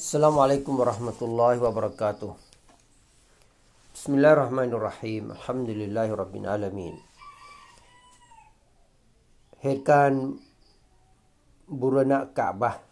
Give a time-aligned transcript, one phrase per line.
[0.00, 2.30] السلام عليكم ورحمة الله وبركاته
[3.94, 6.94] بسم الله الرحمن الرحيم الحمد لله رب العالمين
[9.62, 10.24] เหตุการณ์
[11.80, 12.82] บุรณะกะบะห์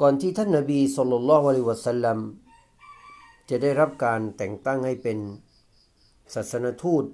[0.00, 2.18] ก่อนที่ท่านนบีสุลต่านละฮ์อะลัยฮิวะสัลลัม
[3.48, 5.18] จะได้รับการแต่งตั้งให้เป็น
[6.34, 7.04] ศาสนทูต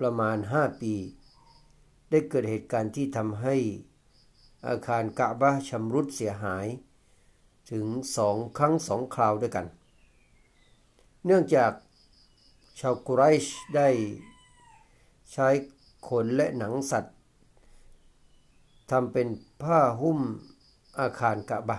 [0.00, 0.94] ประมาณ 5 ปี
[2.10, 3.56] ได้เกิดเหตุการณ์ที่ทำให้
[4.67, 6.67] อาคารกะบะชำรุดเสียหาย
[7.71, 7.85] ถึง
[8.17, 9.65] สองครั้งสองคราวด้วยกัน
[11.25, 11.71] เนื่องจาก
[12.79, 13.45] ชาวกุไรช
[13.75, 13.89] ได้
[15.31, 15.47] ใช้
[16.07, 17.15] ขนและหนังสัตว์
[18.89, 19.27] ทำเป็น
[19.63, 20.19] ผ้าหุ้ม
[20.99, 21.77] อาคารกะบะ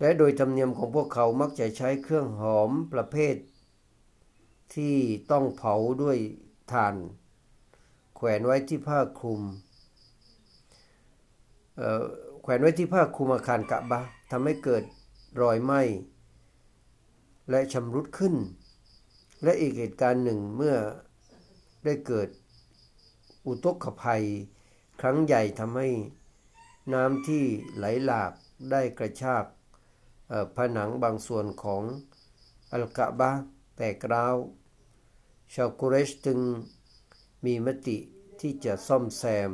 [0.00, 3.36] และโดยธรรมเนียมของพวกเขามักจะใช้เครื่องหอมประเภท
[4.74, 4.96] ที่
[5.30, 6.18] ต้องเผาด้วย
[6.72, 6.96] ถ่าน
[8.16, 9.40] แขวนไว้ที่ผ้าคลุม
[12.42, 14.00] แขวนไว้ที่ผ้าคลุมอาคารกะบะ
[14.30, 14.82] ทำให้เกิด
[15.40, 15.80] รอยไหม้
[17.50, 18.34] และชำรุดขึ้น
[19.42, 20.76] และอีกเหตุการณ์หนึ่งเมื่อ
[21.84, 22.28] ได้เกิด
[23.46, 24.24] อุทกภัย
[25.00, 25.88] ครั้งใหญ่ทำให้
[26.92, 27.44] น้ำที่
[27.76, 28.32] ไหลหลาก
[28.70, 29.44] ได้กระชาก
[30.56, 31.82] ผนังบางส่วนของ
[32.72, 33.30] อัลกะบะ
[33.76, 34.36] แตกร้าว
[35.54, 36.38] ชาวกุเรชจึง
[37.44, 37.98] มีมติ
[38.40, 39.50] ที่จะซ่อมแซม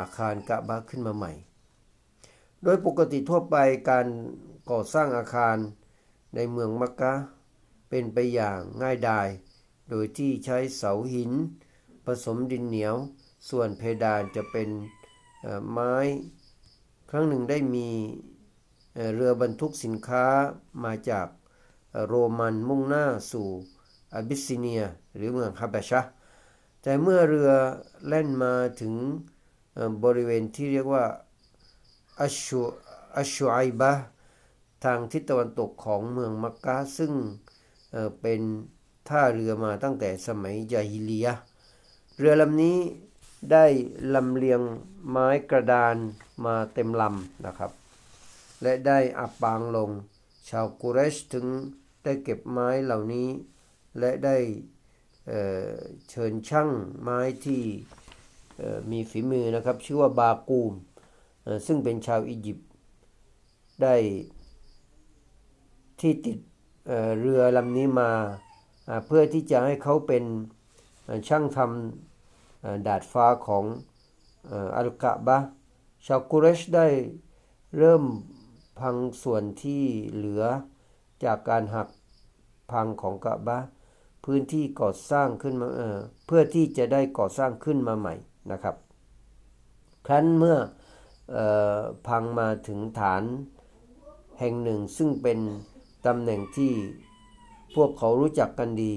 [0.00, 1.32] อาคารกะบะขึ้นมาใหม่
[2.62, 3.56] โดยปกติทั่วไป
[3.88, 4.06] การ
[4.70, 5.56] ก่อสร้างอาคาร
[6.34, 7.12] ในเมืองมักกะ
[7.88, 9.28] เป็นไปอย่างง่ายดาย
[9.90, 11.32] โดยที่ใช้เสาหิน
[12.04, 12.94] ผสมดินเหนียว
[13.48, 14.68] ส่วนเพดานจะเป็น
[15.70, 15.94] ไม้
[17.10, 17.88] ครั้งหนึ่งได้มี
[19.14, 20.26] เรือบรรทุกสินค้า
[20.84, 21.26] มาจาก
[22.06, 23.48] โรมันมุ่งหน้าสู่
[24.14, 24.82] อาบิสซิเนีย
[25.16, 26.00] หรือเมืองฮาบชะ
[26.82, 27.50] แต่เมื่อเรือ
[28.06, 28.94] แล่นมาถึง
[30.04, 31.04] บริเวณที่เรียกว่า
[32.20, 32.60] อัชชู
[33.16, 33.92] อัชชูไอบะ
[34.84, 37.12] ทางทิศตะวันตกของเมืองมักกะซึ่ง
[38.20, 38.40] เป็น
[39.08, 41.28] ท่าเรือมาตั้งแต่สมัยยาฮิเลีย
[42.18, 42.78] เรือลำนี้
[43.52, 43.66] ได้
[44.14, 44.60] ลำเลียง
[45.10, 45.96] ไม้กระดาน
[46.44, 47.72] มาเต็มลำนะครับ
[48.62, 49.90] และได้อับปางลง
[50.48, 51.46] ชาวกุเรชถึง
[52.04, 53.28] ได้เก็บไม้เหล่านี้
[53.98, 54.36] และได้
[55.26, 56.70] เเชิญช่าง
[57.02, 57.62] ไม้ที่
[58.90, 60.72] มีฝีมือนะครับ ชื่อว่าบากูม
[61.66, 62.68] ซึ่งเป็นชาวอียิปต์
[63.82, 63.94] ได้
[66.00, 66.38] ที่ติด
[67.20, 68.10] เรือลำนี้มา
[69.06, 70.24] เพื่อที่จะให้เขาเป็น
[71.28, 73.64] ช่างทำดาดฟ้าของ
[74.76, 75.38] อัลกะบะ
[76.06, 76.86] ชาวกุเรชได้
[77.78, 78.04] เริ่ม
[78.80, 79.84] พังส่วนที่
[80.14, 80.44] เหลือ
[81.24, 81.88] จากการหัก
[82.70, 83.58] พังของกะบะ
[84.24, 88.14] พื้นที่ก่อสร้างขึ้นมาเเพื่อที่จะได้ก่อสร้างขึ้นมาใหม่
[88.50, 88.76] นะครับ
[90.06, 90.56] ครั้นเมื่อ
[91.34, 91.36] อ
[92.06, 93.22] พังมาถึงฐาน
[94.38, 95.38] แห่งหนึ่งซึ่งเป็น
[96.06, 96.72] ตำแหน่งที่
[97.74, 98.94] พวกเขารู้จักกันดี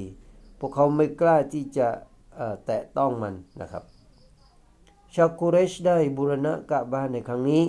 [0.60, 1.88] พวกเขาไม่กล้าที่จะ
[2.66, 3.84] แตะต้องมันนะครับ
[5.14, 7.64] ชาวกุเรชได้บูรณะกะบาในครั้งนี้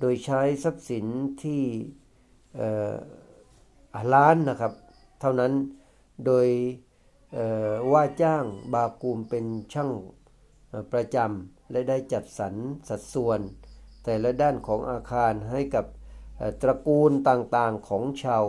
[0.00, 1.06] โดยใช้ทรัพย์สิน
[1.42, 1.62] ที่
[4.14, 4.72] ล้านนะครับ
[5.20, 5.52] เท่านั้น
[6.26, 6.48] โดย
[7.92, 9.90] ว่าจ้างบากูมเป็นช่าง
[10.92, 12.54] ประจำและได้จัดสรร
[12.88, 13.40] สัดส่วน
[14.04, 15.86] แต่ละด้านของอาคารให้กับ
[16.62, 18.44] ตระกูลต่างๆของชาว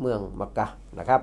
[0.00, 0.66] เมืองมักกะ
[0.98, 1.22] นะครับ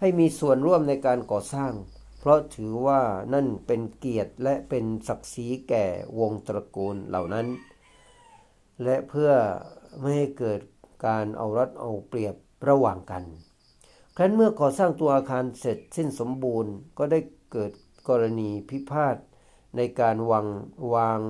[0.00, 1.72] ให้มีส่วนร่วมในการก่อสร้าง
[2.18, 3.00] เพราะถือว่า
[3.34, 5.84] นั่นเป็นเกียรติและเป็นศักดิ์ศรีแก่
[6.18, 7.46] วงตระกูลเหล่านั้น
[8.84, 9.32] และเพื่อ
[10.00, 10.60] ไม่ให้เกิด
[11.06, 12.34] การเอารัดเอาเปรียบ
[12.68, 13.22] ระหว่างกัน
[14.16, 17.18] ครั้นเมื่อก่อสร้างตัวอาคารเสร็จสิ้นสมบูรณ์ก็ได้
[17.52, 17.72] เกิด
[18.08, 19.16] กรณีพิพาท
[19.76, 20.46] ในการวาง
[20.94, 21.20] วาง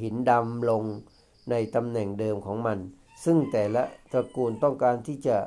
[0.00, 0.84] หินดำลง
[1.50, 2.78] ในตำแหน่งเดิมของมัน
[3.24, 5.38] ซึ่งแต่ละตระกูลต้องการที่จะ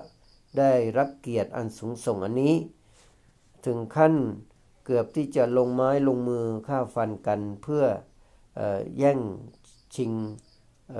[0.58, 2.56] ได้รับเกียรติอันสูงส่งอันนี้
[3.66, 4.14] ถึงขั้น
[4.86, 7.84] เกือบที่จะลงไม้ลงมือฆ่าฟันกันเพื่อ
[8.58, 8.60] อ
[8.98, 9.20] แย่ง
[9.96, 10.12] ชิง
[10.92, 10.94] เ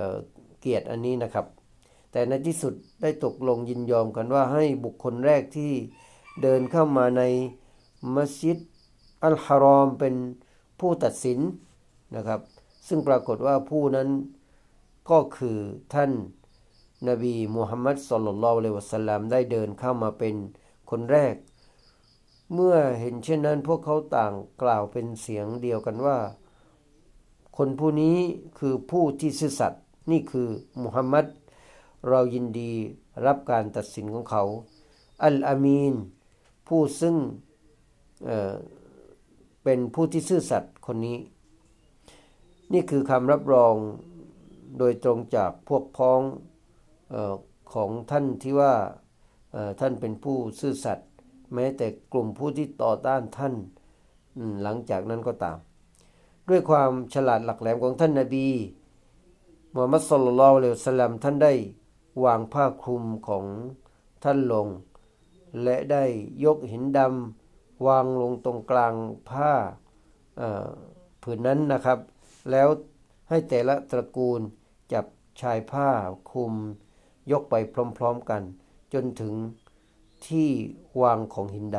[0.60, 1.46] เกียรติอันนี้นะครับ
[2.12, 5.72] แต่ในที่สุดได้ตกลงยินยอมกันว่าให้บุคคลแรกที่
[6.42, 7.24] เดินเข้ามาใน
[8.16, 8.58] มัสยิด
[9.24, 10.16] อัลฮารอมเป็น
[10.80, 11.40] ผู้ตัดสิน
[12.16, 12.42] นะครับ
[12.88, 14.10] ซึ่งปรากฏว่าผู้นั้น
[15.10, 15.58] ก็คือ
[15.94, 16.12] ท่าน
[17.10, 20.36] นบีมูฮัมมัดสุลลัลลอฮุอะลัยวะสัลลัมได้เดินเข้ามาเป็น
[20.90, 21.36] คนแรก
[22.54, 26.18] เมื่อเห็นเช่นนั้นพวกเขาต่างกล่าวเป็นเสียงเดียวกันว่า
[27.58, 28.18] คนผู้นี้
[28.60, 30.48] คือผู้ที่ซื่อสัตย์นี่คือ
[30.84, 31.26] มุฮัมมัด
[32.10, 32.72] เรายินดี
[33.26, 34.44] รับการตัดสินของเขา
[35.26, 35.94] อัลอามีน
[36.68, 37.16] ผู้ซึ่ง
[39.66, 41.18] เป็นผู้ที่ซื่อสัตย์คนนี้
[42.74, 43.76] นี่คือคำรับรอง
[44.78, 46.22] โดยตรงจากพวกพ้อง
[47.14, 47.36] ออ
[47.74, 48.74] ของท่านที่ว่า
[49.80, 51.10] ท่านเป็นผู้ซื่อสัตย์
[51.54, 53.54] แม้แต่กลุ่มผู้ที่ต่อต้านท่าน
[54.64, 55.58] หลังจากนั้นก็ตาม
[56.50, 58.48] ด้วยความฉลาดหลักแหลมของท่านนาบี
[59.74, 61.54] มูฮัมมัดสุลลัลลอฮุอะลัยฮิสลามท่านได้
[62.24, 63.46] วางผ้าคลุมของ
[64.24, 64.68] ท่านลง
[65.64, 66.04] และได้
[66.46, 67.45] ยกหินดำ
[67.88, 68.94] วางลงตรงกลาง
[69.30, 69.52] ผ้า
[71.24, 72.00] ผืนนั้นนะครับ
[72.52, 72.68] แล้ว
[73.30, 74.40] ให้แต่ละตระกูล
[74.94, 75.06] จับ
[75.42, 75.90] ชายผ้า
[76.32, 76.54] คลุม
[77.32, 77.56] ยกไป
[77.98, 78.42] พร้อมๆกัน
[78.94, 79.34] จนถึง
[80.28, 80.50] ที่
[81.02, 81.78] วางของหินด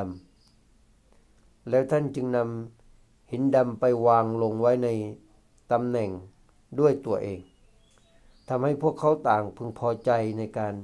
[0.85, 4.89] ำแล้วท่านจึงนำหินดำไปวางลงไว้ใน
[5.73, 6.11] ตำแหน่ง
[6.81, 7.41] ด้วยตัวเอง
[8.49, 10.75] ทำให้พวกเขาต่างพึงพอใจในการ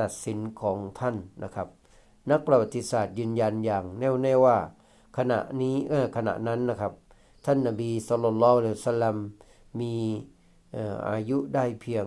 [0.00, 1.68] ตัดสินของท่านนะครับ
[2.30, 4.56] นักประวัติศาสตร์ยืนยันอย่างแน่วแน่ว่า
[5.16, 6.92] ขณะนี้เออขณะนั้นนะครับ
[7.44, 9.16] ท่านนบีสุลต่านละลสลัม
[9.80, 9.94] มี
[11.10, 12.04] อายุได้เพียง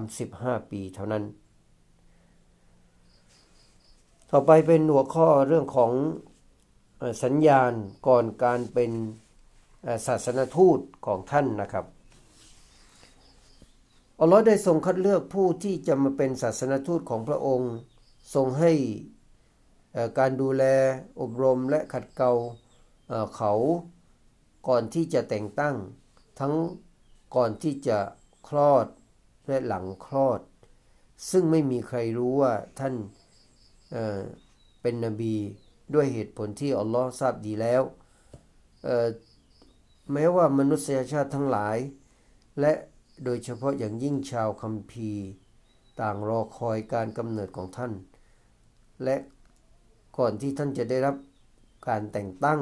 [0.00, 1.24] 35 ปีเท่านั้น
[4.30, 5.92] ต่อไปเป็นหัวข้อเรื่องของ
[7.24, 7.72] สัญญาณ
[8.06, 8.90] ก่อนการเป็น
[10.06, 11.86] ศาสนทูตของท่านนะครับ
[14.20, 17.72] อัลลอฮ์ได้ทรงคัดเลือกผู้ที่จะมาเป็นศาสนทูตของพระองค์
[18.34, 18.72] ทรงให้
[20.18, 20.64] การดูแล
[21.20, 22.32] อบรมและขัดเกลา
[23.36, 23.52] เขา
[24.68, 25.76] ก่อนที่จะแต่งตั้ง
[26.40, 26.54] ทั้ง
[27.36, 27.98] ก่อนที่จะ
[28.48, 28.86] คลอด
[29.48, 30.40] และหลังคลอด
[31.30, 32.94] ซึ่งไม่มีใครรู้ว่าท่าน
[33.90, 35.34] เเป็นนบี
[35.94, 37.82] ด้วยเหตุผลที่อัลลอฮ์ทราบดีแล้ว
[40.12, 41.76] แม้ว่ามนุษยชาติทั้งหลาย
[42.60, 42.72] และ
[43.24, 45.24] โดยเฉพาะอย่างยิ่งชาวคัมภีร์
[46.00, 47.92] ต่างรอคอยการกำเนิดของท่าน
[49.04, 49.16] และ
[50.18, 51.16] ก่อนที่ท่านจะได้รับ
[51.88, 52.60] การแต่งตั้ง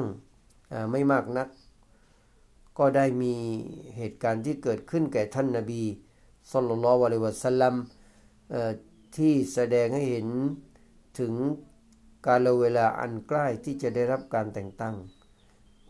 [0.91, 1.47] ไม่มากนัก
[2.77, 3.33] ก็ได้มี
[3.97, 5.83] เหตุการณ์ที่เกิดขึ้นแก่ท่านนาบี
[6.51, 7.75] สุลลัลวะลัยวะสัลลัม
[9.17, 10.27] ที่แสดงให้เห็น
[11.19, 11.33] ถึง
[12.27, 14.95] การเวลาอันใกล้ที่จะได้รับการแต่งตั้ง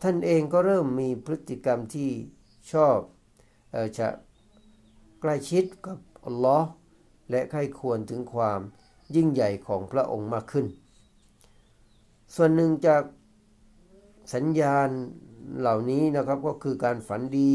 [0.02, 2.10] ท่านเองก็เริ่มมีพฤติกรรมที่
[2.72, 2.98] ชอบ
[3.98, 4.08] จะ
[5.20, 6.68] ใกล้ชิดกับอัลลอฮ์
[7.30, 8.60] และใครควรถึงความ
[9.16, 10.66] ยิ่งใหญ่ของพระองค์มากขึ้น
[12.34, 13.02] ส่วนหนึ่งจาก
[14.34, 14.88] สัญญาณ
[15.60, 17.52] เหล่านี้นะครับก็คือการฝันดี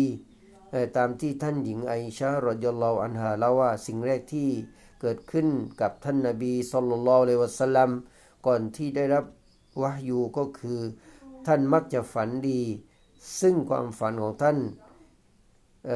[0.98, 4.50] ตามที่ท่านหญิงไอชารอยลลออันฮาเล่าว่าสิ่งแรกที่
[5.02, 5.48] เกิดขึ้น
[5.82, 7.92] กับท่านนาบีสุลต่านละเลวะสลัม
[8.46, 9.26] ก่อนที่ได้รับ
[9.82, 10.80] วะยูก็คือ
[11.48, 12.62] ท่านมักจะฝันดี
[13.42, 14.58] ซึ่งความฝันของท่าน
[15.86, 15.90] เ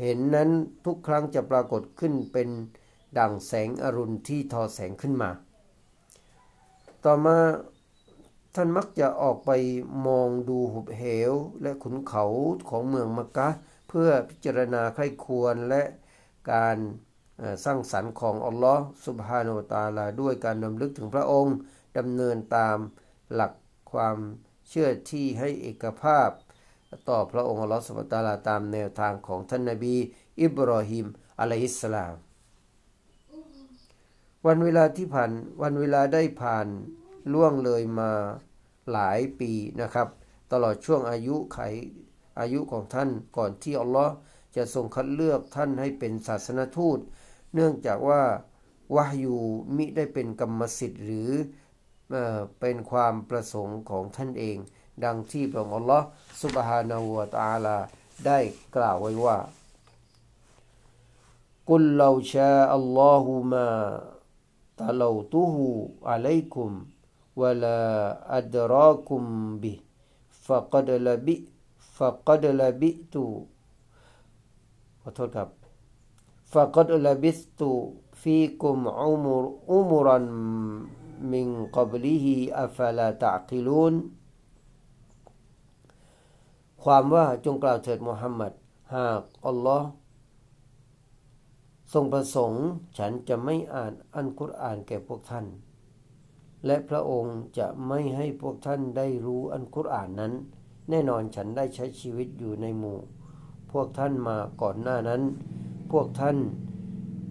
[0.00, 0.50] เห็นนั้น
[0.84, 2.48] ทุกครั้งจะปรากฏขึ้นเป็น
[3.18, 5.30] ดั่งแสงอรุณที่ทอแสงขึ้นมา
[7.04, 7.36] ต่อมา
[8.54, 9.50] ท่านมักจะออกไป
[10.06, 11.32] มองดูหุบเหว
[11.62, 12.24] และขุนเขา
[12.68, 13.48] ของเมืองมักกะ
[13.88, 15.82] เพื่อพิจารณาใครควรและ
[16.52, 16.76] การ
[17.64, 21.56] สร้างสรรค์ของอัลลอฮ์สุบฮานาตาลาด้วยการนำลึกถึงพระองค์
[21.98, 22.78] ดำเนินตาม
[23.34, 23.52] หลัก
[23.92, 24.16] ความ
[24.68, 26.28] เชื่อที่ให้เอกภาพ
[27.08, 29.94] ต่อพระองค์อัลลอฮฺสุบฮานุตาลาตามแนวทางของท่านนบี
[30.42, 31.06] อิบรอฮิม
[31.40, 32.14] อะลัยฮิสสลาม
[34.46, 35.30] วันเวลาที่ผ่าน
[35.62, 36.66] วันเวลาได้ผ่าน
[37.32, 38.10] ล่วงเลยมา
[38.92, 40.08] หลายปีนะครับ
[40.52, 41.58] ตลอดช่วงอายุไข
[42.40, 44.14] อายุของท่านก่อนที่อัลลอฮ์
[44.56, 46.98] จะทรงคัดเลือกท่านให้เป็นศาสนทูต
[47.54, 48.22] เนื่องจากว่า
[48.96, 49.36] วะยู
[49.76, 51.30] มิได้เป็นกรรมสิทธิ์หรือ
[52.60, 54.56] เป็นความประสงค์ของท่านเอง
[55.04, 56.06] ดังที่พระองค์อัลลอฮ์
[56.42, 57.76] สุบฮานาหูวะตาลา
[58.26, 58.38] ได้
[58.76, 59.38] กล่าวไว้ว่า
[61.70, 63.66] กุลลาชาอัลลอฮุมา
[64.80, 65.64] ตะลาตุฮู
[66.10, 66.70] อะลัยกุม
[67.41, 67.79] วะลา
[68.35, 69.23] อัดรากุม
[69.61, 69.73] บิ
[70.45, 71.35] ฟะกัดลบิ
[71.97, 73.23] ฟะกัดลบิตุ
[75.01, 75.49] ขอโทษครับ
[76.53, 77.61] فقد لبثت
[78.21, 80.17] فيكم عمر عمرا
[81.33, 82.25] من قبله
[82.65, 83.95] أفلا تعقلون
[86.83, 88.53] ความว่าจงกล่าวเถิดมุฮัมมัด
[88.95, 89.89] หากอัลลอฮ์
[91.93, 92.63] ทรงประสงค์
[92.97, 95.45] ฉันจะไม่อ่านอันกุรอานแก่พวกท่าน
[96.66, 100.32] และพระองค์จะไม่ให้พวกท่านได้รู้อันกุรอานนั้น
[100.90, 102.98] แน่นอนฉันได้ใช้ชีวิตอยู่ในหมู่
[103.72, 105.22] พวกท่านมาก่อนหน้านั้น
[105.92, 106.36] พวกท่าน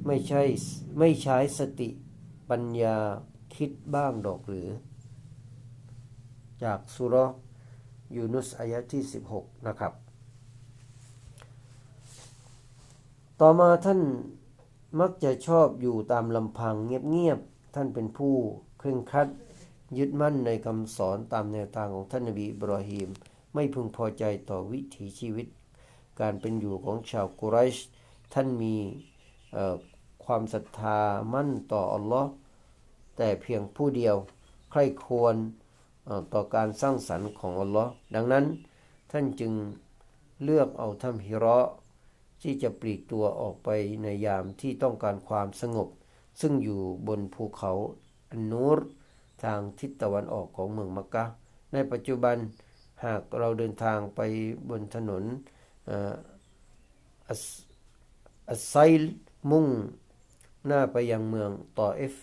[0.06, 0.42] ไม่ใช่
[1.00, 1.90] ไม่ใช้สติ
[2.50, 2.98] ปัญญา
[3.56, 4.70] คิดบ้างดอกหรือ
[6.64, 7.16] จากสุร
[8.16, 9.04] ยูนุสอายะที่
[9.34, 9.94] 16 นะครับ
[13.40, 14.02] ต่อมาท่าน
[15.00, 16.76] มักจะชอบอยู่ตามลำพัง
[17.10, 18.36] เงียบๆท่านเป็นผู้
[18.78, 19.28] เคร่งครัด
[19.98, 23.10] ยึดมั่นในคำสอนตามแนวทางของท่านนบีอิบรอฮีม
[23.54, 25.48] ไม่พึงพอใจต่อวิถีชีวิต
[26.20, 27.78] การเป็นอยู่ของชาวกุไรช
[28.34, 28.76] ท่านมี
[30.26, 31.00] ความศรัทธา
[31.34, 32.32] มั่นต่ออัลลอฮ์
[33.18, 34.16] แต่เพียงผู้เดียว
[34.72, 35.36] ใครควร
[36.34, 38.46] ต่อการสร้างสรรค์ของอัลลอฮ์ดังนั้น
[39.12, 39.54] ท่านจึง
[40.44, 41.60] เลือกเอาทำฮิระ
[42.42, 43.70] ที่จะปลีกตัวออกไป
[44.04, 45.90] ในยามที่ต้องการความสงบ
[46.42, 47.72] ซึ่งอยู่บนภูเขา
[48.32, 48.80] อันนูร
[49.44, 51.26] ทางทิศตะวันออกของเมืองมักกะ
[51.74, 52.38] ในปัจจุบัน
[53.06, 54.22] หากเราเดินทางไป
[54.70, 55.24] บนถนน
[57.30, 59.02] อัสไซล
[59.52, 59.68] มุ่ง
[60.66, 62.16] หน้าไปยังเมืองตอเอฟ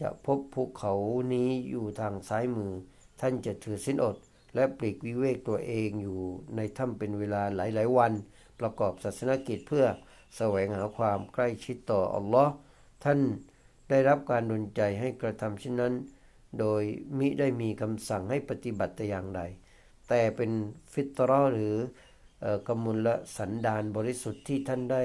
[0.00, 0.92] จะพบภูเขา
[1.32, 2.72] นี้อยู่ทางซ้ายมือ
[3.20, 4.16] ท่านจะถือสินอด
[4.54, 6.18] และปลีกวิเวกตัวเองอยู่
[6.56, 8.12] ในถ้ำเป็นเวลาหลายๆวัน
[8.60, 9.86] ประกอบศาสนกิจเพื่อ
[10.36, 12.52] แสวงหาความใกล้ชิดต่ออัลลอฮ์
[13.04, 13.20] ท่าน
[13.90, 15.94] ได้รับการดลใจให้กระทำเช่นนั้น
[16.60, 16.82] โดย
[17.18, 19.40] มิได้มีคำสั่งให้ปฏิบัติแต่อย่างใด
[20.08, 20.50] แต่เป็น
[20.92, 21.76] ฟิตรอหรือ
[22.66, 25.04] กมุลละสันดานบริสุทธิ์ที่ท่านได้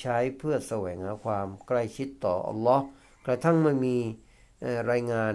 [0.00, 2.84] ใช้เพื่อแสวงหาความใกล้ชิดต่ออัลลอฮ์
[3.26, 3.96] กระทั่งมันมี
[4.90, 5.34] รายงาน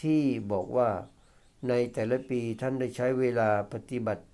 [0.00, 0.20] ที่
[0.52, 0.90] บอกว่า
[1.68, 4.24] ในแต่ละปีท่านได้ใช้เวลาปฏิบัติ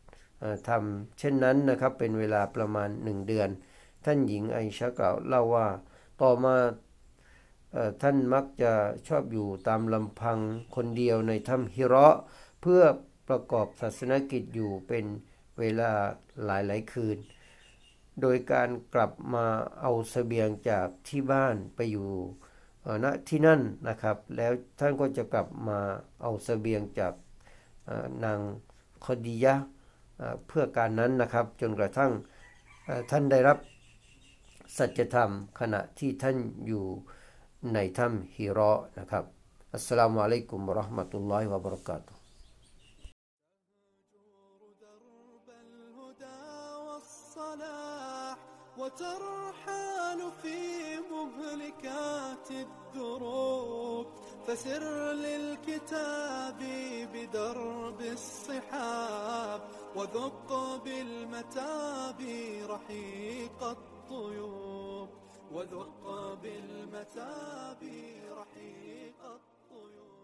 [0.68, 3.48] ทำเช่นนั้นนะครับเป็นเวลาประมาณหนึ่งเดือน
[4.04, 5.68] ท่านหญิงไอชะกล่าวเล่าว่า
[6.22, 6.54] ต่อมา
[8.02, 8.72] ท่านมักจะ
[9.08, 10.38] ชอบอยู่ตามลำพัง
[10.74, 12.08] คนเดียวในถ้ำฮิระ
[12.60, 12.82] เพื่อ
[13.28, 15.04] ประกอบศาสนกิจอยู่เป็น
[15.58, 15.90] เวลา
[16.44, 17.18] หลายหลายคืน
[18.20, 19.46] โดยการกลับมา
[19.80, 22.08] เอาสเสบียงจากที่บ้านไปอยู่
[23.04, 25.80] ณที่นั่นนะครับ แล้วท่านก็จะกลับมา
[26.22, 27.14] เอาสเสบียงจาก
[28.24, 28.40] นาง
[29.06, 29.54] คดียะ
[30.46, 32.12] เพื่อการนั้นนะครับ จนกระทั่ง
[33.10, 33.58] ท่านได้รับ
[34.78, 36.36] สัจธรรมขณะที่ท่าน
[36.66, 36.84] อยู่
[37.73, 39.23] ในถ้ำฮิรอนะครับ
[39.73, 42.13] อัสสลามุอะลัยกุมวะราะห์มะตุลลอฮิวะบะเราะกาตุ
[48.77, 50.59] وترحال في
[51.11, 54.07] مهلكات الدروب
[54.47, 56.59] فسر للكتاب
[57.13, 59.61] بدرب الصحاب
[59.95, 60.49] وذق
[60.85, 62.19] بالمتاب
[62.69, 64.78] رحيق الطيوب
[65.50, 67.82] وذق بالمتاب
[68.30, 70.19] رحيق الطيوب